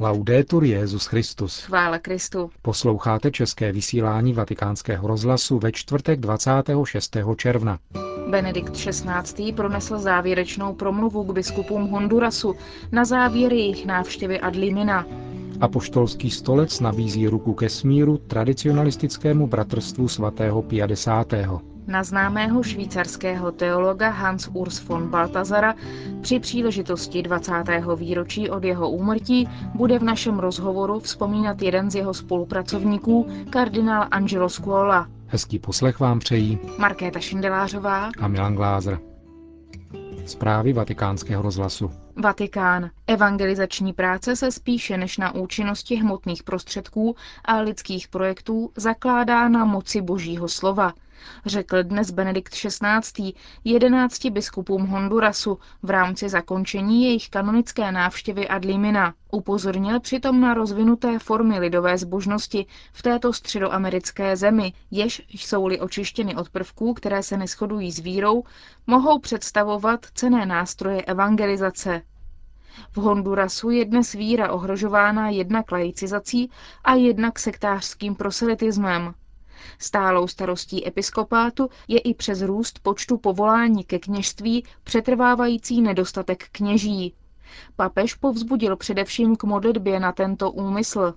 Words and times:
Laudetur 0.00 0.64
Jezus 0.64 1.06
Christus. 1.06 1.62
Chvála 1.62 1.98
Kristu. 1.98 2.50
Posloucháte 2.62 3.30
české 3.30 3.72
vysílání 3.72 4.32
Vatikánského 4.32 5.08
rozhlasu 5.08 5.58
ve 5.58 5.72
čtvrtek 5.72 6.20
26. 6.20 7.16
června. 7.36 7.78
Benedikt 8.30 8.72
XVI. 8.72 9.52
pronesl 9.52 9.98
závěrečnou 9.98 10.74
promluvu 10.74 11.24
k 11.24 11.32
biskupům 11.32 11.88
Hondurasu 11.88 12.54
na 12.92 13.04
závěr 13.04 13.52
jejich 13.52 13.86
návštěvy 13.86 14.40
Adlimina. 14.40 15.06
Apoštolský 15.60 16.30
stolec 16.30 16.80
nabízí 16.80 17.28
ruku 17.28 17.54
ke 17.54 17.68
smíru 17.68 18.18
tradicionalistickému 18.18 19.46
bratrstvu 19.46 20.08
svatého 20.08 20.62
Pia 20.62 20.86
X. 20.86 21.08
Na 21.86 22.04
známého 22.04 22.62
švýcarského 22.62 23.52
teologa 23.52 24.10
Hans 24.10 24.50
Urs 24.52 24.84
von 24.88 25.08
Baltazara 25.08 25.74
při 26.20 26.40
příležitosti 26.40 27.22
20. 27.22 27.52
výročí 27.96 28.50
od 28.50 28.64
jeho 28.64 28.90
úmrtí 28.90 29.48
bude 29.74 29.98
v 29.98 30.02
našem 30.02 30.38
rozhovoru 30.38 31.00
vzpomínat 31.00 31.62
jeden 31.62 31.90
z 31.90 31.94
jeho 31.94 32.14
spolupracovníků, 32.14 33.26
kardinál 33.50 34.06
Angelo 34.10 34.48
Scuola. 34.48 35.08
Hezký 35.26 35.58
poslech 35.58 36.00
vám 36.00 36.18
přejí 36.18 36.58
Markéta 36.78 37.20
Šindelářová 37.20 38.10
a 38.18 38.28
Milan 38.28 38.54
Glázer. 38.54 38.98
Zprávy 40.26 40.72
vatikánského 40.72 41.42
rozhlasu. 41.42 41.90
Vatikán. 42.18 42.90
Evangelizační 43.06 43.92
práce 43.92 44.36
se 44.36 44.52
spíše 44.52 44.96
než 44.96 45.18
na 45.18 45.34
účinnosti 45.34 45.96
hmotných 45.96 46.42
prostředků 46.42 47.16
a 47.44 47.56
lidských 47.60 48.08
projektů 48.08 48.70
zakládá 48.76 49.48
na 49.48 49.64
moci 49.64 50.02
božího 50.02 50.48
slova, 50.48 50.92
řekl 51.46 51.82
dnes 51.82 52.10
Benedikt 52.10 52.52
XVI. 52.54 53.32
jedenácti 53.64 54.30
biskupům 54.30 54.86
Hondurasu 54.86 55.58
v 55.82 55.90
rámci 55.90 56.28
zakončení 56.28 57.04
jejich 57.04 57.28
kanonické 57.28 57.92
návštěvy 57.92 58.48
Adlimina. 58.48 59.14
Upozornil 59.32 60.00
přitom 60.00 60.40
na 60.40 60.54
rozvinuté 60.54 61.18
formy 61.18 61.58
lidové 61.58 61.98
zbožnosti 61.98 62.66
v 62.92 63.02
této 63.02 63.32
středoamerické 63.32 64.36
zemi, 64.36 64.72
jež 64.90 65.22
jsou-li 65.28 65.80
očištěny 65.80 66.36
od 66.36 66.50
prvků, 66.50 66.94
které 66.94 67.22
se 67.22 67.36
neschodují 67.36 67.92
s 67.92 67.98
vírou, 67.98 68.44
mohou 68.86 69.18
představovat 69.18 70.06
cené 70.14 70.46
nástroje 70.46 71.02
evangelizace. 71.02 72.02
V 72.92 72.96
Hondurasu 72.96 73.70
je 73.70 73.84
dnes 73.84 74.12
víra 74.12 74.52
ohrožována 74.52 75.28
jednak 75.28 75.72
laicizací 75.72 76.50
a 76.84 76.94
jednak 76.94 77.38
sektářským 77.38 78.14
proselitismem. 78.14 79.14
Stálou 79.78 80.26
starostí 80.28 80.86
episkopátu 80.86 81.68
je 81.88 81.98
i 81.98 82.14
přes 82.14 82.42
růst 82.42 82.78
počtu 82.82 83.18
povolání 83.18 83.84
ke 83.84 83.98
kněžství 83.98 84.64
přetrvávající 84.84 85.82
nedostatek 85.82 86.44
kněží. 86.52 87.14
Papež 87.76 88.14
povzbudil 88.14 88.76
především 88.76 89.36
k 89.36 89.44
modlitbě 89.44 90.00
na 90.00 90.12
tento 90.12 90.50
úmysl. 90.50 91.14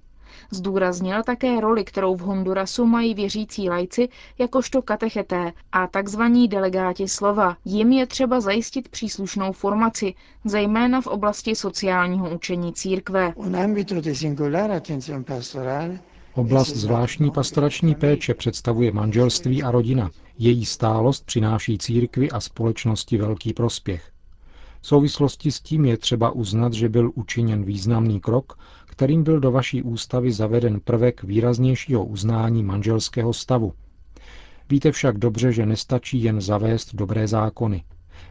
Zdůraznil 0.52 1.24
také 1.24 1.62
roli, 1.62 1.84
kterou 1.84 2.16
v 2.16 2.20
Hondurasu 2.20 2.86
mají 2.86 3.14
věřící 3.14 3.70
lajci 3.70 4.10
jakožto 4.38 4.82
katecheté 4.82 5.54
a 5.72 5.88
takzvaní 5.88 6.48
delegáti 6.48 7.08
slova. 7.08 7.58
Jim 7.66 7.92
je 7.92 8.08
třeba 8.08 8.40
zajistit 8.40 8.90
příslušnou 8.90 9.52
formaci, 9.52 10.14
zejména 10.46 11.02
v 11.02 11.08
oblasti 11.08 11.56
sociálního 11.56 12.30
učení 12.36 12.74
církve. 12.74 13.34
Oblast 16.34 16.76
zvláštní 16.76 17.32
pastorační 17.32 17.96
péče 17.96 18.34
představuje 18.34 18.92
manželství 18.92 19.64
a 19.64 19.72
rodina. 19.72 20.12
Její 20.38 20.66
stálost 20.66 21.26
přináší 21.26 21.78
církvi 21.78 22.32
a 22.32 22.40
společnosti 22.40 23.18
velký 23.18 23.54
prospěch. 23.54 24.12
V 24.82 24.88
souvislosti 24.88 25.52
s 25.52 25.60
tím 25.60 25.86
je 25.86 25.98
třeba 25.98 26.32
uznat, 26.32 26.74
že 26.74 26.90
byl 26.90 27.12
učiněn 27.16 27.64
významný 27.64 28.20
krok, 28.20 28.60
kterým 28.86 29.24
byl 29.24 29.40
do 29.40 29.52
vaší 29.52 29.84
ústavy 29.84 30.32
zaveden 30.32 30.80
prvek 30.80 31.24
výraznějšího 31.24 32.06
uznání 32.06 32.64
manželského 32.64 33.34
stavu. 33.34 33.74
Víte 34.70 34.92
však 34.92 35.18
dobře, 35.18 35.52
že 35.52 35.66
nestačí 35.66 36.24
jen 36.24 36.42
zavést 36.42 36.96
dobré 36.96 37.28
zákony. 37.28 37.84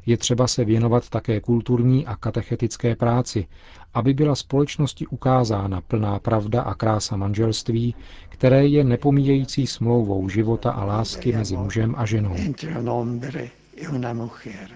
Je 0.06 0.16
třeba 0.16 0.47
se 0.47 0.65
věnovat 0.65 1.09
také 1.09 1.41
kulturní 1.41 2.06
a 2.06 2.16
katechetické 2.16 2.97
práci, 2.97 3.47
aby 3.94 4.15
byla 4.15 4.34
společnosti 4.34 5.06
ukázána 5.06 5.81
plná 5.81 6.19
pravda 6.19 6.62
a 6.62 6.75
krása 6.75 7.16
manželství, 7.16 7.94
které 8.28 8.66
je 8.66 8.84
nepomíjející 8.84 9.66
smlouvou 9.66 10.28
života 10.28 10.71
a 10.71 10.84
lásky 10.84 11.32
mezi 11.32 11.56
mužem 11.56 11.94
a 11.99 12.06
ženou. 12.06 12.34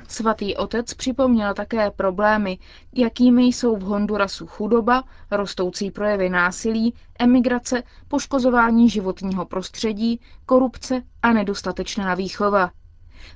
Svatý 0.08 0.56
otec 0.56 0.94
připomněl 0.94 1.54
také 1.54 1.90
problémy, 1.90 2.58
jakými 2.94 3.42
jsou 3.42 3.76
v 3.76 3.80
Hondurasu 3.82 4.46
chudoba, 4.46 5.04
rostoucí 5.30 5.90
projevy 5.90 6.28
násilí, 6.28 6.94
emigrace, 7.18 7.82
poškozování 8.08 8.88
životního 8.90 9.44
prostředí, 9.46 10.20
korupce 10.46 11.02
a 11.22 11.32
nedostatečná 11.32 12.14
výchova. 12.14 12.70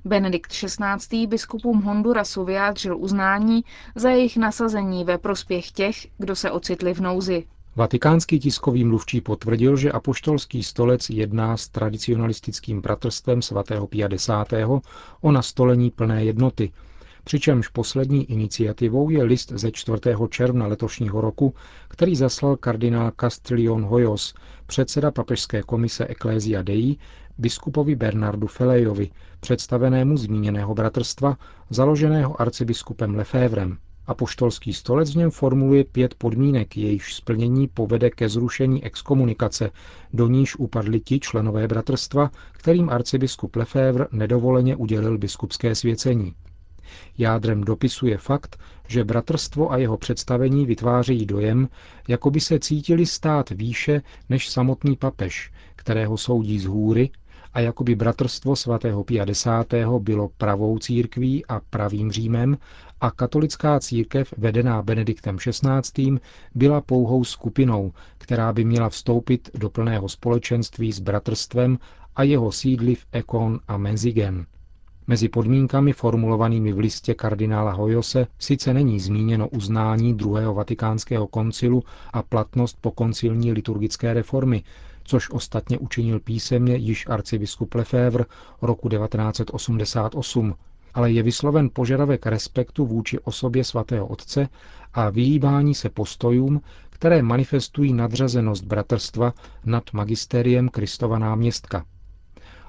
Benedikt 0.04 0.50
XVI. 0.52 1.26
biskupům 1.26 1.82
Hondurasu 1.82 2.44
vyjádřil 2.44 2.96
uznání 2.98 3.64
za 3.94 4.10
jejich 4.10 4.36
nasazení 4.36 5.04
ve 5.04 5.18
prospěch 5.18 5.70
těch, 5.70 6.06
kdo 6.18 6.36
se 6.36 6.50
ocitli 6.50 6.94
v 6.94 7.00
nouzi. 7.00 7.46
Vatikánský 7.76 8.38
tiskový 8.38 8.84
mluvčí 8.84 9.20
potvrdil, 9.20 9.76
že 9.76 9.92
apoštolský 9.92 10.62
stolec 10.62 11.10
jedná 11.10 11.56
s 11.56 11.68
tradicionalistickým 11.68 12.80
bratrstvem 12.80 13.42
svatého 13.42 13.86
Pia 13.86 14.08
X. 14.08 14.30
o 15.20 15.32
nastolení 15.32 15.90
plné 15.90 16.24
jednoty, 16.24 16.72
přičemž 17.26 17.68
poslední 17.68 18.30
iniciativou 18.30 19.10
je 19.10 19.22
list 19.22 19.52
ze 19.54 19.70
4. 19.70 19.98
června 20.30 20.66
letošního 20.66 21.20
roku, 21.20 21.54
který 21.88 22.16
zaslal 22.16 22.56
kardinál 22.56 23.12
Castellion 23.20 23.82
Hoyos, 23.84 24.34
předseda 24.66 25.10
papežské 25.10 25.62
komise 25.62 26.06
Ecclesia 26.08 26.62
Dei, 26.62 26.96
biskupovi 27.38 27.94
Bernardu 27.94 28.46
Felejovi, 28.46 29.10
představenému 29.40 30.16
zmíněného 30.16 30.74
bratrstva, 30.74 31.36
založeného 31.70 32.40
arcibiskupem 32.40 33.14
Lefévrem. 33.14 33.78
Apoštolský 34.06 34.72
stolec 34.72 35.12
v 35.12 35.16
něm 35.16 35.30
formuluje 35.30 35.84
pět 35.84 36.14
podmínek, 36.14 36.76
jejichž 36.76 37.14
splnění 37.14 37.68
povede 37.68 38.10
ke 38.10 38.28
zrušení 38.28 38.84
exkomunikace, 38.84 39.70
do 40.12 40.28
níž 40.28 40.56
upadli 40.56 41.00
ti 41.00 41.20
členové 41.20 41.68
bratrstva, 41.68 42.30
kterým 42.52 42.90
arcibiskup 42.90 43.56
Lefévr 43.56 44.06
nedovoleně 44.12 44.76
udělil 44.76 45.18
biskupské 45.18 45.74
svěcení. 45.74 46.34
Jádrem 47.18 47.64
dopisu 47.64 48.06
je 48.06 48.18
fakt, 48.18 48.58
že 48.88 49.04
bratrstvo 49.04 49.72
a 49.72 49.76
jeho 49.76 49.96
představení 49.96 50.66
vytvářejí 50.66 51.26
dojem, 51.26 51.68
jako 52.08 52.30
by 52.30 52.40
se 52.40 52.58
cítili 52.58 53.06
stát 53.06 53.50
výše 53.50 54.02
než 54.28 54.48
samotný 54.48 54.96
papež, 54.96 55.52
kterého 55.76 56.16
soudí 56.16 56.58
z 56.58 56.64
hůry 56.64 57.10
a 57.54 57.60
jako 57.60 57.84
by 57.84 57.94
bratrstvo 57.94 58.56
svatého 58.56 59.04
Pia 59.04 59.24
X. 59.24 59.46
bylo 59.98 60.28
pravou 60.28 60.78
církví 60.78 61.46
a 61.46 61.60
pravým 61.70 62.12
Římem 62.12 62.58
a 63.00 63.10
katolická 63.10 63.80
církev 63.80 64.34
vedená 64.38 64.82
Benediktem 64.82 65.36
XVI. 65.38 66.18
byla 66.54 66.80
pouhou 66.80 67.24
skupinou, 67.24 67.92
která 68.18 68.52
by 68.52 68.64
měla 68.64 68.88
vstoupit 68.88 69.50
do 69.54 69.70
plného 69.70 70.08
společenství 70.08 70.92
s 70.92 71.00
bratrstvem 71.00 71.78
a 72.16 72.22
jeho 72.22 72.52
sídly 72.52 72.94
v 72.94 73.06
Ekon 73.12 73.60
a 73.68 73.76
Menzigen. 73.76 74.46
Mezi 75.08 75.28
podmínkami 75.28 75.92
formulovanými 75.92 76.72
v 76.72 76.78
listě 76.78 77.14
kardinála 77.14 77.72
Hojose 77.72 78.26
sice 78.38 78.74
není 78.74 79.00
zmíněno 79.00 79.48
uznání 79.48 80.14
druhého 80.14 80.54
vatikánského 80.54 81.26
koncilu 81.26 81.82
a 82.12 82.22
platnost 82.22 82.78
po 82.80 82.90
koncilní 82.90 83.52
liturgické 83.52 84.14
reformy, 84.14 84.62
což 85.04 85.30
ostatně 85.30 85.78
učinil 85.78 86.20
písemně 86.20 86.76
již 86.76 87.04
arcibiskup 87.08 87.74
Lefebvre 87.74 88.24
roku 88.62 88.88
1988, 88.88 90.54
ale 90.94 91.12
je 91.12 91.22
vysloven 91.22 91.70
požadavek 91.72 92.26
respektu 92.26 92.86
vůči 92.86 93.18
osobě 93.18 93.64
svatého 93.64 94.06
otce 94.06 94.48
a 94.94 95.10
vyhýbání 95.10 95.74
se 95.74 95.88
postojům, 95.88 96.60
které 96.90 97.22
manifestují 97.22 97.92
nadřazenost 97.92 98.64
bratrstva 98.64 99.32
nad 99.64 99.92
magisteriem 99.92 100.68
Kristova 100.68 101.18
náměstka. 101.18 101.84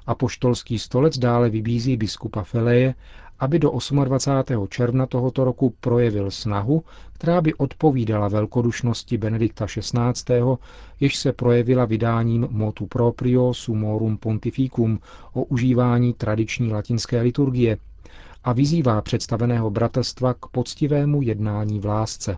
Apoštolský 0.07 0.79
stolec 0.79 1.17
dále 1.17 1.49
vybízí 1.49 1.97
biskupa 1.97 2.43
Feleje, 2.43 2.95
aby 3.39 3.59
do 3.59 3.71
28. 4.05 4.67
června 4.67 5.05
tohoto 5.05 5.43
roku 5.43 5.73
projevil 5.79 6.31
snahu, 6.31 6.83
která 7.13 7.41
by 7.41 7.53
odpovídala 7.53 8.27
velkodušnosti 8.27 9.17
Benedikta 9.17 9.65
XVI., 9.65 10.33
jež 10.99 11.15
se 11.15 11.33
projevila 11.33 11.85
vydáním 11.85 12.47
motu 12.51 12.85
proprio 12.85 13.53
sumorum 13.53 14.17
pontificum 14.17 14.99
o 15.33 15.43
užívání 15.43 16.13
tradiční 16.13 16.71
latinské 16.71 17.21
liturgie 17.21 17.77
a 18.43 18.53
vyzývá 18.53 19.01
představeného 19.01 19.69
bratrstva 19.69 20.33
k 20.33 20.45
poctivému 20.47 21.21
jednání 21.21 21.79
v 21.79 21.85
lásce. 21.85 22.37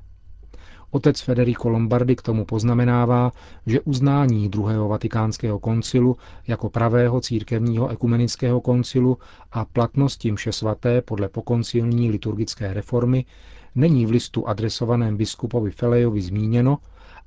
Otec 0.92 1.22
Federico 1.22 1.70
Lombardi 1.70 2.16
k 2.16 2.22
tomu 2.22 2.46
poznamenává, 2.46 3.32
že 3.66 3.82
uznání 3.82 4.50
druhého 4.50 4.88
vatikánského 4.88 5.60
koncilu 5.60 6.18
jako 6.48 6.70
pravého 6.70 7.22
církevního 7.22 7.90
ekumenického 7.90 8.62
koncilu 8.62 9.18
a 9.52 9.66
platnosti 9.66 10.32
mše 10.32 10.52
svaté 10.52 11.02
podle 11.02 11.30
pokoncilní 11.30 12.12
liturgické 12.12 12.74
reformy 12.74 13.26
není 13.76 14.06
v 14.06 14.10
listu 14.12 14.48
adresovaném 14.48 15.18
biskupovi 15.18 15.72
Felejovi 15.72 16.22
zmíněno 16.22 16.78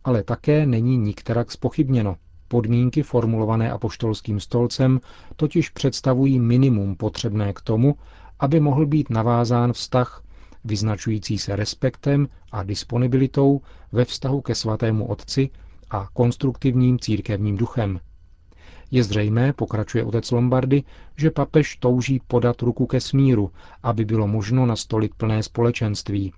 ale 0.04 0.22
také 0.22 0.66
není 0.66 0.96
nikterak 0.98 1.52
spochybněno. 1.52 2.16
Podmínky 2.48 3.02
formulované 3.02 3.70
apoštolským 3.70 4.40
stolcem 4.40 5.00
totiž 5.36 5.70
představují 5.70 6.40
minimum 6.40 6.96
potřebné 6.96 7.52
k 7.52 7.60
tomu, 7.60 7.94
aby 8.40 8.60
mohl 8.60 8.86
být 8.86 9.10
navázán 9.10 9.72
vztah 9.72 10.22
vyznačující 10.64 11.38
se 11.38 11.56
respektem 11.56 12.28
a 12.52 12.62
disponibilitou 12.62 13.60
ve 13.92 14.04
vztahu 14.04 14.40
ke 14.40 14.54
svatému 14.54 15.06
otci 15.06 15.50
a 15.90 16.08
konstruktivním 16.12 16.98
církevním 16.98 17.56
duchem. 17.56 18.00
Je 18.90 19.04
zřejmé, 19.04 19.52
pokračuje 19.52 20.04
otec 20.04 20.30
Lombardy, 20.30 20.82
že 21.16 21.30
papež 21.30 21.76
touží 21.76 22.20
podat 22.26 22.62
ruku 22.62 22.86
ke 22.86 23.00
smíru, 23.00 23.50
aby 23.82 24.04
bylo 24.04 24.26
možno 24.26 24.66
nastolit 24.66 25.14
plné 25.14 25.42
společenství. 25.42 26.32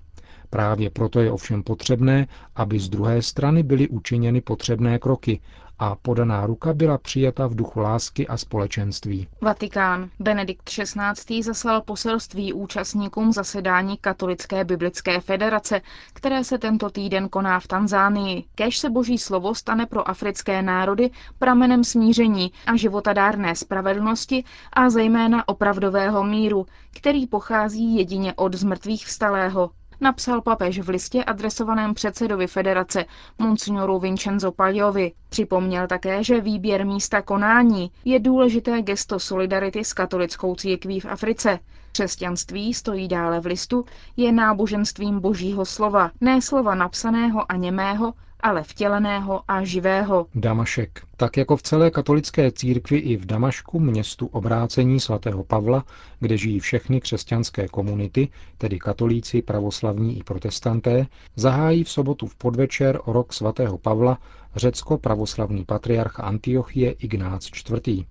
Právě 0.51 0.91
proto 0.91 1.21
je 1.21 1.31
ovšem 1.31 1.63
potřebné, 1.63 2.27
aby 2.57 2.79
z 2.81 2.89
druhé 2.89 3.23
strany 3.23 3.63
byly 3.63 3.89
učiněny 3.89 4.41
potřebné 4.41 4.99
kroky, 4.99 5.41
a 5.79 5.95
podaná 6.03 6.47
ruka 6.47 6.73
byla 6.75 6.99
přijata 6.99 7.47
v 7.47 7.55
duchu 7.55 7.81
lásky 7.81 8.27
a 8.29 8.37
společenství. 8.37 9.29
Vatikán. 9.41 10.11
Benedikt 10.21 10.63
XVI. 10.71 11.43
zaslal 11.43 11.81
poselství 11.83 12.53
účastníkům 12.53 13.33
zasedání 13.33 13.97
Katolické 13.97 14.65
biblické 14.65 15.21
federace, 15.21 15.81
které 16.13 16.45
se 16.45 16.59
tento 16.59 16.91
týden 16.91 17.29
koná 17.29 17.61
v 17.61 17.67
Tanzánii. 17.67 18.45
Kéž 18.55 18.79
se 18.79 18.91
boží 18.91 19.19
slovo 19.19 19.55
stane 19.55 19.87
pro 19.87 20.09
africké 20.09 20.63
národy 20.63 21.11
pramenem 21.39 21.85
smíření 21.85 22.53
a 22.67 22.77
životadárné 22.77 23.57
spravedlnosti 23.57 24.45
a 24.73 24.91
zejména 24.91 25.49
opravdového 25.49 26.25
míru, 26.25 26.67
který 26.97 27.27
pochází 27.27 27.97
jedině 27.97 28.35
od 28.35 28.55
zmrtvých 28.55 29.07
vstalého 29.07 29.71
napsal 30.01 30.41
papež 30.41 30.79
v 30.79 30.89
listě 30.89 31.25
adresovaném 31.25 31.95
předsedovi 31.95 32.47
federace 32.47 33.05
monsignoru 33.39 33.99
Vincenzo 33.99 34.53
Pagliovi. 34.53 35.13
Připomněl 35.29 35.87
také, 35.87 36.25
že 36.25 36.41
výběr 36.41 36.87
místa 36.87 37.23
konání 37.23 37.91
je 38.05 38.21
důležité 38.21 38.83
gesto 38.83 39.19
solidarity 39.19 39.85
s 39.85 39.93
katolickou 39.93 40.55
církví 40.55 41.01
v 41.01 41.07
Africe. 41.07 41.59
Křesťanství, 41.93 42.75
stojí 42.75 43.09
dále 43.09 43.41
v 43.41 43.47
listu, 43.47 43.85
je 44.17 44.33
náboženstvím 44.33 45.21
božího 45.21 45.65
slova, 45.65 46.11
ne 46.21 46.43
slova 46.43 46.75
napsaného 46.75 47.53
a 47.53 47.57
němého, 47.57 48.13
ale 48.45 48.63
vtěleného 48.63 49.41
a 49.49 49.65
živého. 49.65 50.27
Damašek. 50.35 51.03
Tak 51.17 51.37
jako 51.37 51.57
v 51.57 51.63
celé 51.63 51.91
katolické 51.91 52.53
církvi 52.53 52.99
i 52.99 53.17
v 53.17 53.27
Damašku, 53.27 53.81
městu 53.81 54.27
obrácení 54.27 55.01
svatého 55.01 55.45
Pavla, 55.45 55.85
kde 56.21 56.37
žijí 56.37 56.61
všechny 56.61 57.01
křesťanské 57.01 57.69
komunity, 57.69 58.29
tedy 58.59 58.79
katolíci, 58.79 59.43
pravoslavní 59.43 60.19
i 60.19 60.23
protestanté, 60.23 61.07
zahájí 61.37 61.85
v 61.85 61.91
sobotu 61.91 62.27
v 62.27 62.37
podvečer 62.37 63.01
rok 63.07 63.33
svatého 63.33 63.79
Pavla 63.79 64.19
řecko-pravoslavný 64.57 65.65
patriarcha 65.65 66.23
Antiochie 66.23 66.91
Ignác 66.93 67.51
IV. 67.71 68.05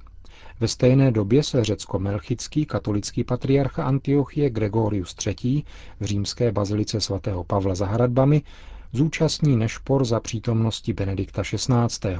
Ve 0.59 0.67
stejné 0.67 1.11
době 1.11 1.43
se 1.43 1.63
řecko-melchický 1.63 2.65
katolický 2.65 3.23
patriarcha 3.23 3.83
Antiochie 3.83 4.49
Gregorius 4.49 5.15
III. 5.25 5.63
v 5.99 6.05
římské 6.05 6.51
bazilice 6.51 7.01
svatého 7.01 7.43
Pavla 7.43 7.75
za 7.75 7.85
hradbami 7.85 8.41
zúčastní 8.93 9.57
nešpor 9.57 10.05
za 10.05 10.19
přítomnosti 10.19 10.93
Benedikta 10.93 11.41
XVI. 11.43 12.17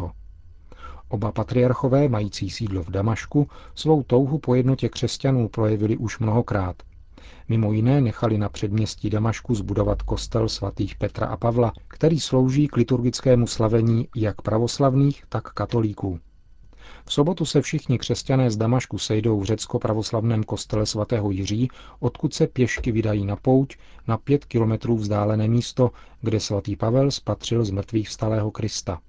Oba 1.09 1.31
patriarchové, 1.31 2.09
mající 2.09 2.49
sídlo 2.49 2.83
v 2.83 2.89
Damašku, 2.89 3.47
svou 3.75 4.03
touhu 4.03 4.37
po 4.39 4.55
jednotě 4.55 4.89
křesťanů 4.89 5.49
projevili 5.49 5.97
už 5.97 6.19
mnohokrát. 6.19 6.75
Mimo 7.49 7.73
jiné 7.73 8.01
nechali 8.01 8.37
na 8.37 8.49
předměstí 8.49 9.09
Damašku 9.09 9.55
zbudovat 9.55 10.01
kostel 10.01 10.49
svatých 10.49 10.95
Petra 10.95 11.27
a 11.27 11.37
Pavla, 11.37 11.73
který 11.87 12.19
slouží 12.19 12.67
k 12.67 12.75
liturgickému 12.75 13.47
slavení 13.47 14.07
jak 14.15 14.41
pravoslavných, 14.41 15.23
tak 15.29 15.53
katolíků. 15.53 16.19
V 17.05 17.13
sobotu 17.13 17.45
se 17.45 17.61
všichni 17.61 17.99
křesťané 17.99 18.51
z 18.51 18.57
Damašku 18.57 18.97
sejdou 18.97 19.39
v 19.39 19.43
řecko-pravoslavném 19.43 20.43
kostele 20.43 20.85
svatého 20.85 21.31
Jiří, 21.31 21.69
odkud 21.99 22.33
se 22.33 22.47
pěšky 22.47 22.91
vydají 22.91 23.25
na 23.25 23.35
pouť 23.35 23.77
na 24.07 24.17
pět 24.17 24.45
kilometrů 24.45 24.95
vzdálené 24.97 25.47
místo, 25.47 25.91
kde 26.21 26.39
svatý 26.39 26.75
Pavel 26.75 27.11
spatřil 27.11 27.65
z 27.65 27.71
mrtvých 27.71 28.09
vstalého 28.09 28.51
Krista. 28.51 29.01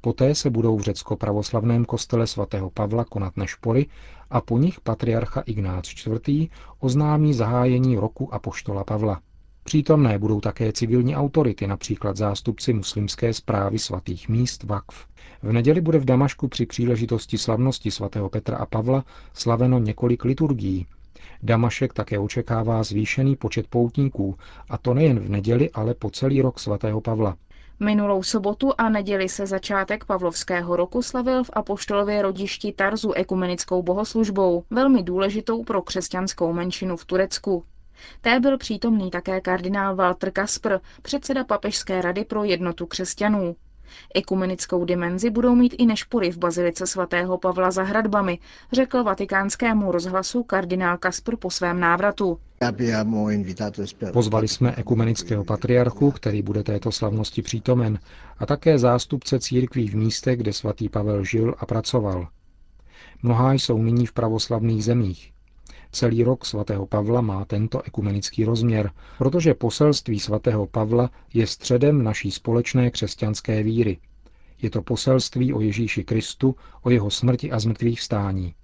Poté 0.00 0.34
se 0.34 0.50
budou 0.50 0.76
v 0.76 0.82
řecko-pravoslavném 0.82 1.84
kostele 1.84 2.26
svatého 2.26 2.70
Pavla 2.70 3.04
konat 3.04 3.36
nešpory 3.36 3.86
a 4.30 4.40
po 4.40 4.58
nich 4.58 4.80
patriarcha 4.80 5.40
Ignác 5.40 6.06
IV. 6.06 6.50
oznámí 6.80 7.34
zahájení 7.34 7.96
roku 7.96 8.34
Apoštola 8.34 8.84
Pavla. 8.84 9.20
Přítomné 9.66 10.18
budou 10.18 10.40
také 10.40 10.72
civilní 10.72 11.16
autority, 11.16 11.66
například 11.66 12.16
zástupci 12.16 12.72
muslimské 12.72 13.32
zprávy 13.32 13.78
svatých 13.78 14.28
míst 14.28 14.62
Vakv. 14.62 15.06
V 15.42 15.52
neděli 15.52 15.80
bude 15.80 15.98
v 15.98 16.04
Damašku 16.04 16.48
při 16.48 16.66
příležitosti 16.66 17.38
slavnosti 17.38 17.90
svatého 17.90 18.28
Petra 18.28 18.56
a 18.56 18.66
Pavla 18.66 19.04
slaveno 19.34 19.78
několik 19.78 20.24
liturgií. 20.24 20.86
Damašek 21.42 21.92
také 21.92 22.18
očekává 22.18 22.82
zvýšený 22.82 23.36
počet 23.36 23.66
poutníků, 23.66 24.36
a 24.70 24.78
to 24.78 24.94
nejen 24.94 25.20
v 25.20 25.28
neděli, 25.28 25.70
ale 25.70 25.94
po 25.94 26.10
celý 26.10 26.42
rok 26.42 26.58
svatého 26.58 27.00
Pavla. 27.00 27.36
Minulou 27.80 28.22
sobotu 28.22 28.72
a 28.78 28.88
neděli 28.88 29.28
se 29.28 29.46
začátek 29.46 30.04
Pavlovského 30.04 30.76
roku 30.76 31.02
slavil 31.02 31.44
v 31.44 31.50
apoštolově 31.52 32.22
rodišti 32.22 32.72
Tarzu 32.72 33.12
ekumenickou 33.12 33.82
bohoslužbou, 33.82 34.64
velmi 34.70 35.02
důležitou 35.02 35.64
pro 35.64 35.82
křesťanskou 35.82 36.52
menšinu 36.52 36.96
v 36.96 37.04
Turecku. 37.04 37.64
Té 38.20 38.40
byl 38.40 38.58
přítomný 38.58 39.10
také 39.10 39.40
kardinál 39.40 39.96
Walter 39.96 40.30
Kasper, 40.30 40.80
předseda 41.02 41.44
Papežské 41.44 42.02
rady 42.02 42.24
pro 42.24 42.44
jednotu 42.44 42.86
křesťanů. 42.86 43.56
Ekumenickou 44.14 44.84
dimenzi 44.84 45.30
budou 45.30 45.54
mít 45.54 45.74
i 45.78 45.86
nešpory 45.86 46.30
v 46.30 46.38
bazilice 46.38 46.86
svatého 46.86 47.38
Pavla 47.38 47.70
za 47.70 47.82
hradbami, 47.82 48.38
řekl 48.72 49.04
vatikánskému 49.04 49.92
rozhlasu 49.92 50.42
kardinál 50.42 50.98
Kasper 50.98 51.36
po 51.36 51.50
svém 51.50 51.80
návratu. 51.80 52.38
Pozvali 54.12 54.48
jsme 54.48 54.74
ekumenického 54.76 55.44
patriarchu, 55.44 56.10
který 56.10 56.42
bude 56.42 56.62
této 56.62 56.92
slavnosti 56.92 57.42
přítomen, 57.42 57.98
a 58.38 58.46
také 58.46 58.78
zástupce 58.78 59.40
církví 59.40 59.88
v 59.88 59.96
místech, 59.96 60.38
kde 60.38 60.52
svatý 60.52 60.88
Pavel 60.88 61.24
žil 61.24 61.54
a 61.58 61.66
pracoval. 61.66 62.28
Mnohá 63.22 63.52
jsou 63.52 63.82
nyní 63.82 64.06
v 64.06 64.12
pravoslavných 64.12 64.84
zemích. 64.84 65.32
Celý 65.96 66.22
rok 66.22 66.44
svatého 66.44 66.86
Pavla 66.86 67.20
má 67.20 67.44
tento 67.44 67.82
ekumenický 67.82 68.44
rozměr, 68.44 68.90
protože 69.18 69.54
poselství 69.54 70.20
svatého 70.20 70.66
Pavla 70.66 71.10
je 71.34 71.46
středem 71.46 72.02
naší 72.04 72.30
společné 72.30 72.90
křesťanské 72.90 73.62
víry. 73.62 73.98
Je 74.62 74.70
to 74.70 74.82
poselství 74.82 75.52
o 75.52 75.60
Ježíši 75.60 76.04
Kristu, 76.04 76.56
o 76.82 76.90
jeho 76.90 77.10
smrti 77.10 77.52
a 77.52 77.58
zmrtvých 77.58 78.00
vstání. 78.00 78.54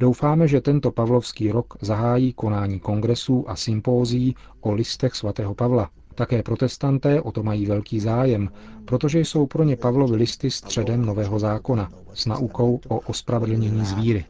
Doufáme, 0.00 0.48
že 0.48 0.60
tento 0.60 0.90
pavlovský 0.90 1.50
rok 1.50 1.74
zahájí 1.80 2.32
konání 2.32 2.80
kongresů 2.80 3.50
a 3.50 3.56
sympózií 3.56 4.34
o 4.60 4.72
listech 4.72 5.14
svatého 5.14 5.54
Pavla. 5.54 5.90
Také 6.14 6.42
protestanté 6.42 7.20
o 7.20 7.32
to 7.32 7.42
mají 7.42 7.66
velký 7.66 8.00
zájem, 8.00 8.48
protože 8.84 9.20
jsou 9.20 9.46
pro 9.46 9.64
ně 9.64 9.76
Pavlovy 9.76 10.16
listy 10.16 10.50
středem 10.50 11.06
Nového 11.06 11.38
zákona 11.38 11.90
s 12.14 12.26
naukou 12.26 12.80
o 12.88 12.98
ospravedlnění 12.98 13.84
z 13.84 13.92
víry. 13.92 14.24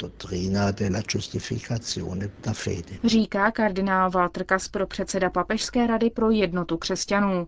Říká 3.05 3.51
kardinál 3.51 4.11
Walter 4.11 4.45
Kasper, 4.45 4.87
předseda 4.87 5.31
Papežské 5.31 5.87
rady 5.87 6.11
pro 6.11 6.31
jednotu 6.31 6.77
křesťanů. 6.77 7.47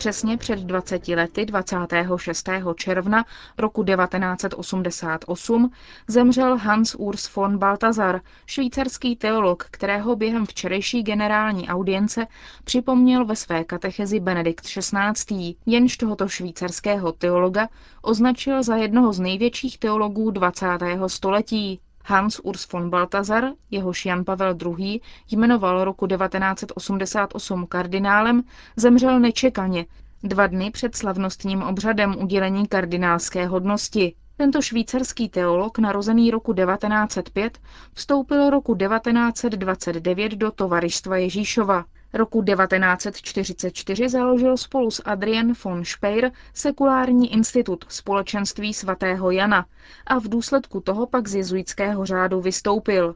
Přesně 0.00 0.36
před 0.36 0.58
20 0.58 1.08
lety 1.08 1.46
26. 1.46 2.48
června 2.76 3.24
roku 3.58 3.84
1988 3.84 5.70
zemřel 6.08 6.56
Hans 6.56 6.96
Urs 6.98 7.34
von 7.34 7.58
Balthasar, 7.58 8.20
švýcarský 8.46 9.16
teolog, 9.16 9.66
kterého 9.70 10.16
během 10.16 10.46
včerejší 10.46 11.02
generální 11.02 11.68
audience 11.68 12.26
připomněl 12.64 13.24
ve 13.24 13.36
své 13.36 13.64
katechezi 13.64 14.20
Benedikt 14.20 14.64
XVI. 14.64 15.54
Jenž 15.66 15.96
tohoto 15.96 16.28
švýcarského 16.28 17.12
teologa 17.12 17.68
označil 18.02 18.62
za 18.62 18.76
jednoho 18.76 19.12
z 19.12 19.20
největších 19.20 19.78
teologů 19.78 20.30
20. 20.30 20.66
století. 21.06 21.80
Hans 22.04 22.40
Urs 22.44 22.72
von 22.72 22.90
Balthasar, 22.90 23.52
jehož 23.70 24.06
Jan 24.06 24.24
Pavel 24.24 24.56
II. 24.78 25.00
jmenoval 25.30 25.84
roku 25.84 26.06
1988 26.06 27.66
kardinálem, 27.66 28.42
zemřel 28.76 29.20
nečekaně, 29.20 29.86
dva 30.22 30.46
dny 30.46 30.70
před 30.70 30.96
slavnostním 30.96 31.62
obřadem 31.62 32.16
udělení 32.22 32.66
kardinálské 32.66 33.46
hodnosti. 33.46 34.14
Tento 34.36 34.62
švýcarský 34.62 35.28
teolog, 35.28 35.78
narozený 35.78 36.30
roku 36.30 36.54
1905, 36.54 37.58
vstoupil 37.94 38.50
roku 38.50 38.74
1929 38.76 40.32
do 40.32 40.50
Tovaristva 40.50 41.16
Ježíšova. 41.16 41.84
Roku 42.12 42.42
1944 42.42 44.08
založil 44.08 44.56
spolu 44.56 44.90
s 44.90 45.02
Adrien 45.04 45.52
von 45.64 45.84
Speyer 45.84 46.32
sekulární 46.54 47.32
institut 47.32 47.84
společenství 47.88 48.74
svatého 48.74 49.30
Jana 49.30 49.66
a 50.06 50.18
v 50.18 50.28
důsledku 50.28 50.80
toho 50.80 51.06
pak 51.06 51.28
z 51.28 51.34
jezuitského 51.34 52.06
řádu 52.06 52.40
vystoupil. 52.40 53.14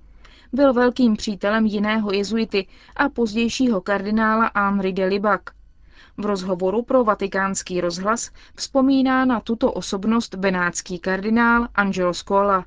Byl 0.53 0.73
velkým 0.73 1.17
přítelem 1.17 1.67
jiného 1.67 2.13
jezuity 2.13 2.67
a 2.97 3.09
pozdějšího 3.09 3.81
kardinála 3.81 4.51
Henri 4.57 4.93
de 4.93 5.05
Libac. 5.05 5.41
V 6.19 6.27
rozhovoru 6.27 6.83
pro 6.83 7.05
vatikánský 7.05 7.81
rozhlas 7.81 8.31
vzpomíná 8.55 9.25
na 9.25 9.41
tuto 9.41 9.73
osobnost 9.73 10.35
benátský 10.35 10.99
kardinál 10.99 11.67
Angelo 11.75 12.15
Scola. 12.15 12.65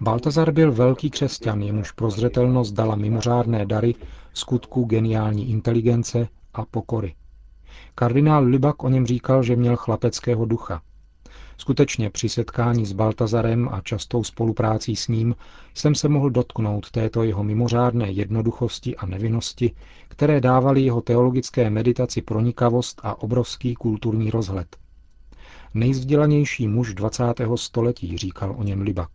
Baltazar 0.00 0.52
byl 0.52 0.72
velký 0.72 1.10
křesťan, 1.10 1.62
jemuž 1.62 1.92
prozřetelnost 1.92 2.74
dala 2.74 2.96
mimořádné 2.96 3.66
dary 3.66 3.94
skutku 4.34 4.84
geniální 4.84 5.50
inteligence 5.50 6.28
a 6.54 6.64
pokory. 6.64 7.14
Kardinál 7.94 8.44
Libak 8.44 8.84
o 8.84 8.88
něm 8.88 9.06
říkal, 9.06 9.42
že 9.42 9.56
měl 9.56 9.76
chlapeckého 9.76 10.44
ducha. 10.44 10.80
Skutečně 11.60 12.10
při 12.10 12.28
setkání 12.28 12.86
s 12.86 12.92
Baltazarem 12.92 13.68
a 13.72 13.80
častou 13.80 14.24
spoluprácí 14.24 14.96
s 14.96 15.08
ním 15.08 15.34
jsem 15.74 15.94
se 15.94 16.08
mohl 16.08 16.30
dotknout 16.30 16.90
této 16.90 17.22
jeho 17.22 17.44
mimořádné 17.44 18.10
jednoduchosti 18.10 18.96
a 18.96 19.06
nevinnosti, 19.06 19.74
které 20.08 20.40
dávaly 20.40 20.80
jeho 20.80 21.00
teologické 21.00 21.70
meditaci 21.70 22.22
pronikavost 22.22 23.00
a 23.04 23.22
obrovský 23.22 23.74
kulturní 23.74 24.30
rozhled. 24.30 24.76
Nejvzdělanější 25.74 26.68
muž 26.68 26.94
20. 26.94 27.24
století, 27.54 28.18
říkal 28.18 28.54
o 28.58 28.62
něm 28.62 28.80
Libak. 28.80 29.10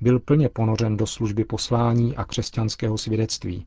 Byl 0.00 0.20
plně 0.20 0.48
ponořen 0.48 0.96
do 0.96 1.06
služby 1.06 1.44
poslání 1.44 2.16
a 2.16 2.24
křesťanského 2.24 2.98
svědectví. 2.98 3.66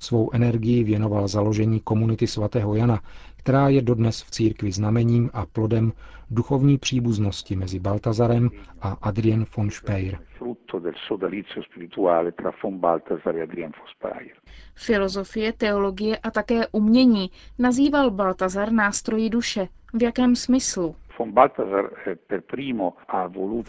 Svou 0.00 0.30
energii 0.32 0.84
věnoval 0.84 1.28
založení 1.28 1.80
komunity 1.80 2.26
svatého 2.26 2.74
Jana, 2.74 3.00
která 3.36 3.68
je 3.68 3.82
dodnes 3.82 4.22
v 4.22 4.30
církvi 4.30 4.72
znamením 4.72 5.30
a 5.32 5.46
plodem 5.46 5.92
duchovní 6.30 6.78
příbuznosti 6.78 7.56
mezi 7.56 7.78
Baltazarem 7.80 8.50
a 8.80 8.88
Adrien 9.02 9.46
von 9.56 9.70
Speyer. 9.70 10.18
Filozofie, 14.74 15.52
teologie 15.52 16.16
a 16.16 16.30
také 16.30 16.66
umění 16.72 17.30
nazýval 17.58 18.10
Baltazar 18.10 18.72
nástroji 18.72 19.30
duše. 19.30 19.68
V 19.94 20.02
jakém 20.02 20.36
smyslu? 20.36 20.96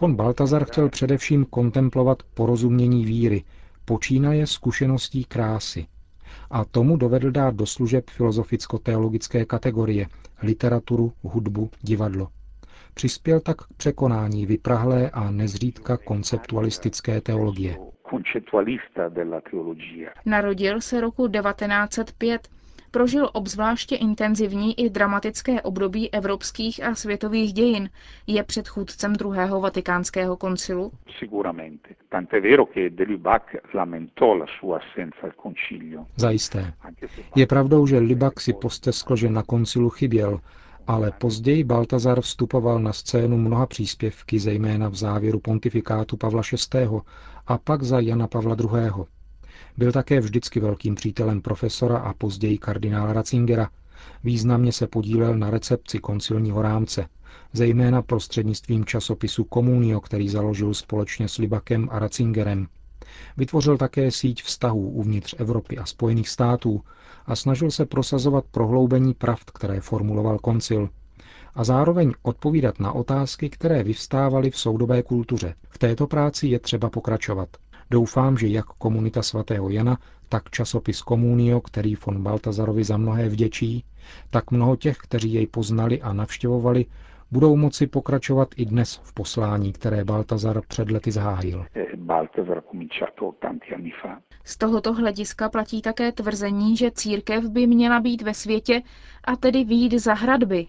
Von 0.01 0.15
Baltazar 0.15 0.65
chtěl 0.65 0.89
především 0.89 1.45
kontemplovat 1.45 2.23
porozumění 2.33 3.05
víry, 3.05 3.43
počínaje 3.85 4.47
zkušeností 4.47 5.23
krásy, 5.23 5.85
a 6.51 6.65
tomu 6.65 6.97
dovedl 6.97 7.31
dát 7.31 7.55
do 7.55 7.65
služeb 7.65 8.09
filozoficko-teologické 8.09 9.45
kategorie, 9.45 10.07
literaturu, 10.43 11.13
hudbu, 11.23 11.69
divadlo. 11.81 12.27
Přispěl 12.93 13.39
tak 13.39 13.57
k 13.57 13.73
překonání 13.77 14.45
vyprahlé 14.45 15.09
a 15.09 15.31
nezřídka 15.31 15.97
konceptualistické 15.97 17.21
teologie. 17.21 17.77
Narodil 20.25 20.81
se 20.81 21.01
roku 21.01 21.27
1905 21.27 22.47
prožil 22.91 23.29
obzvláště 23.33 23.95
intenzivní 23.95 24.79
i 24.79 24.89
dramatické 24.89 25.61
období 25.61 26.13
evropských 26.13 26.83
a 26.83 26.95
světových 26.95 27.53
dějin. 27.53 27.89
Je 28.27 28.43
předchůdcem 28.43 29.13
druhého 29.13 29.61
vatikánského 29.61 30.37
koncilu? 30.37 30.91
Zajisté. 36.15 36.73
Je 37.35 37.47
pravdou, 37.47 37.87
že 37.87 37.97
Libak 37.97 38.39
si 38.41 38.53
posteskl, 38.53 39.15
že 39.15 39.29
na 39.29 39.43
koncilu 39.43 39.89
chyběl, 39.89 40.39
ale 40.87 41.11
později 41.11 41.63
Baltazar 41.63 42.21
vstupoval 42.21 42.79
na 42.79 42.93
scénu 42.93 43.37
mnoha 43.37 43.65
příspěvky, 43.65 44.39
zejména 44.39 44.89
v 44.89 44.95
závěru 44.95 45.39
pontifikátu 45.39 46.17
Pavla 46.17 46.41
VI. 46.73 46.87
a 47.47 47.57
pak 47.57 47.83
za 47.83 47.99
Jana 47.99 48.27
Pavla 48.27 48.55
II. 48.59 48.91
Byl 49.77 49.91
také 49.91 50.19
vždycky 50.19 50.59
velkým 50.59 50.95
přítelem 50.95 51.41
profesora 51.41 51.97
a 51.97 52.13
později 52.13 52.57
kardinála 52.57 53.13
Ratzingera. 53.13 53.69
Významně 54.23 54.71
se 54.71 54.87
podílel 54.87 55.37
na 55.37 55.49
recepci 55.49 55.99
koncilního 55.99 56.61
rámce, 56.61 57.07
zejména 57.53 58.01
prostřednictvím 58.01 58.85
časopisu 58.85 59.43
Komunio, 59.43 60.01
který 60.01 60.29
založil 60.29 60.73
společně 60.73 61.27
s 61.27 61.37
Libakem 61.37 61.87
a 61.91 61.99
Ratzingerem. 61.99 62.67
Vytvořil 63.37 63.77
také 63.77 64.11
síť 64.11 64.43
vztahů 64.43 64.89
uvnitř 64.89 65.35
Evropy 65.37 65.77
a 65.77 65.85
Spojených 65.85 66.29
států 66.29 66.81
a 67.25 67.35
snažil 67.35 67.71
se 67.71 67.85
prosazovat 67.85 68.45
prohloubení 68.51 69.13
pravd, 69.13 69.51
které 69.51 69.81
formuloval 69.81 70.39
koncil, 70.39 70.89
a 71.55 71.63
zároveň 71.63 72.11
odpovídat 72.21 72.79
na 72.79 72.91
otázky, 72.91 73.49
které 73.49 73.83
vyvstávaly 73.83 74.51
v 74.51 74.57
soudobé 74.57 75.03
kultuře. 75.03 75.55
V 75.69 75.77
této 75.77 76.07
práci 76.07 76.47
je 76.47 76.59
třeba 76.59 76.89
pokračovat. 76.89 77.49
Doufám, 77.91 78.37
že 78.37 78.47
jak 78.47 78.65
komunita 78.65 79.21
svatého 79.21 79.69
Jana, 79.69 79.97
tak 80.29 80.49
časopis 80.49 81.01
Komunio, 81.01 81.61
který 81.61 81.95
von 82.05 82.23
Baltazarovi 82.23 82.83
za 82.83 82.97
mnohé 82.97 83.29
vděčí, 83.29 83.83
tak 84.29 84.51
mnoho 84.51 84.75
těch, 84.75 84.97
kteří 84.97 85.33
jej 85.33 85.47
poznali 85.47 86.01
a 86.01 86.13
navštěvovali, 86.13 86.85
budou 87.31 87.55
moci 87.55 87.87
pokračovat 87.87 88.49
i 88.57 88.65
dnes 88.65 89.01
v 89.03 89.13
poslání, 89.13 89.73
které 89.73 90.03
Baltazar 90.05 90.61
před 90.67 90.91
lety 90.91 91.11
zahájil. 91.11 91.65
Z 94.43 94.57
tohoto 94.57 94.93
hlediska 94.93 95.49
platí 95.49 95.81
také 95.81 96.11
tvrzení, 96.11 96.77
že 96.77 96.91
církev 96.91 97.43
by 97.49 97.67
měla 97.67 97.99
být 97.99 98.21
ve 98.21 98.33
světě 98.33 98.81
a 99.23 99.35
tedy 99.35 99.63
výjít 99.63 99.93
za 99.93 100.13
hradby. 100.13 100.67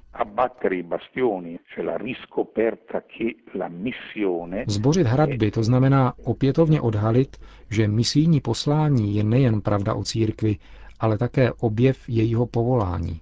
Zbořit 4.67 5.07
hradby 5.07 5.51
to 5.51 5.63
znamená 5.63 6.13
opětovně 6.25 6.81
odhalit, 6.81 7.37
že 7.71 7.89
misijní 7.89 8.41
poslání 8.41 9.17
je 9.17 9.25
nejen 9.25 9.61
pravda 9.61 9.95
o 9.95 10.05
církvi, 10.05 10.57
ale 11.01 11.19
také 11.19 11.53
objev 11.53 12.09
jejího 12.09 12.47
povolání. 12.47 13.21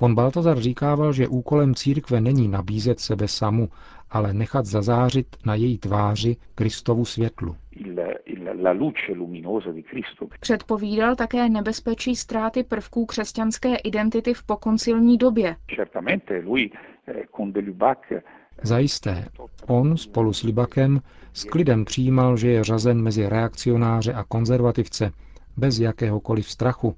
Von 0.00 0.14
Baltazar 0.14 0.60
říkával, 0.60 1.12
že 1.12 1.28
úkolem 1.28 1.74
církve 1.74 2.20
není 2.20 2.48
nabízet 2.48 3.00
sebe 3.00 3.28
samu, 3.28 3.68
ale 4.12 4.32
nechat 4.32 4.66
zazářit 4.66 5.26
na 5.46 5.54
její 5.54 5.78
tváři 5.78 6.36
Kristovu 6.54 7.04
světlu. 7.04 7.56
Předpovídal 10.40 11.16
také 11.16 11.48
nebezpečí 11.48 12.16
ztráty 12.16 12.62
prvků 12.64 13.06
křesťanské 13.06 13.76
identity 13.76 14.34
v 14.34 14.42
pokoncilní 14.42 15.18
době. 15.18 15.56
Eh, 17.06 17.24
Zajisté, 18.62 19.24
on 19.66 19.96
spolu 19.96 20.32
s 20.32 20.42
Libakem 20.42 21.00
s 21.32 21.44
klidem 21.44 21.84
přijímal, 21.84 22.36
že 22.36 22.48
je 22.50 22.64
řazen 22.64 23.02
mezi 23.02 23.28
reakcionáře 23.28 24.12
a 24.12 24.24
konzervativce, 24.24 25.12
bez 25.56 25.78
jakéhokoliv 25.78 26.50
strachu, 26.50 26.96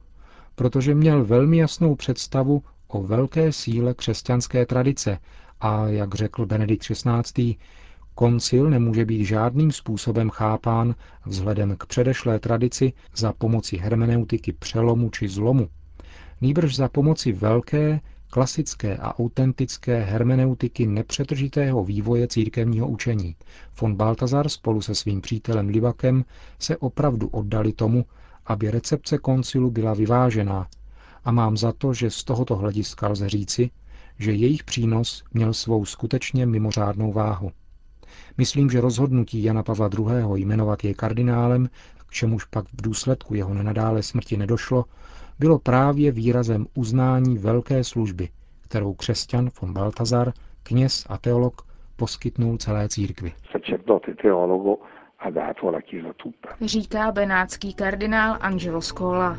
protože 0.54 0.94
měl 0.94 1.24
velmi 1.24 1.56
jasnou 1.58 1.94
představu 1.94 2.62
o 2.88 3.02
velké 3.02 3.52
síle 3.52 3.94
křesťanské 3.94 4.66
tradice 4.66 5.18
a, 5.64 5.88
jak 5.88 6.14
řekl 6.14 6.46
Benedikt 6.46 6.84
XVI., 6.84 7.56
koncil 8.14 8.70
nemůže 8.70 9.04
být 9.04 9.24
žádným 9.24 9.72
způsobem 9.72 10.30
chápán 10.30 10.94
vzhledem 11.26 11.76
k 11.76 11.86
předešlé 11.86 12.38
tradici 12.38 12.92
za 13.16 13.32
pomoci 13.32 13.76
hermeneutiky 13.76 14.52
přelomu 14.52 15.10
či 15.10 15.28
zlomu, 15.28 15.68
nýbrž 16.40 16.76
za 16.76 16.88
pomoci 16.88 17.32
velké, 17.32 18.00
klasické 18.30 18.96
a 18.96 19.18
autentické 19.18 20.00
hermeneutiky 20.02 20.86
nepřetržitého 20.86 21.84
vývoje 21.84 22.28
církevního 22.28 22.88
učení. 22.88 23.36
Von 23.80 23.94
Baltazar 23.94 24.48
spolu 24.48 24.80
se 24.80 24.94
svým 24.94 25.20
přítelem 25.20 25.68
Livakem 25.68 26.24
se 26.58 26.76
opravdu 26.76 27.28
oddali 27.28 27.72
tomu, 27.72 28.04
aby 28.46 28.70
recepce 28.70 29.18
koncilu 29.18 29.70
byla 29.70 29.94
vyvážená 29.94 30.66
a 31.24 31.32
mám 31.32 31.56
za 31.56 31.72
to, 31.72 31.94
že 31.94 32.10
z 32.10 32.24
tohoto 32.24 32.56
hlediska 32.56 33.08
lze 33.08 33.28
říci, 33.28 33.70
že 34.18 34.32
jejich 34.32 34.64
přínos 34.64 35.24
měl 35.32 35.52
svou 35.52 35.84
skutečně 35.84 36.46
mimořádnou 36.46 37.12
váhu. 37.12 37.50
Myslím, 38.38 38.70
že 38.70 38.80
rozhodnutí 38.80 39.44
Jana 39.44 39.62
Pavla 39.62 39.90
II. 39.98 40.44
jmenovat 40.44 40.84
jej 40.84 40.94
kardinálem, 40.94 41.68
k 42.06 42.10
čemuž 42.10 42.44
pak 42.44 42.64
v 42.64 42.82
důsledku 42.82 43.34
jeho 43.34 43.54
nenadále 43.54 44.02
smrti 44.02 44.36
nedošlo, 44.36 44.84
bylo 45.38 45.58
právě 45.58 46.12
výrazem 46.12 46.66
uznání 46.74 47.38
velké 47.38 47.84
služby, 47.84 48.28
kterou 48.62 48.94
křesťan 48.94 49.50
von 49.60 49.72
Baltazar, 49.72 50.32
kněz 50.62 51.06
a 51.08 51.18
teolog, 51.18 51.62
poskytnul 51.96 52.56
celé 52.56 52.88
církvi. 52.88 53.32
Říká 56.60 57.12
benátský 57.12 57.74
kardinál 57.74 58.36
Angelo 58.40 58.80
Scola. 58.80 59.38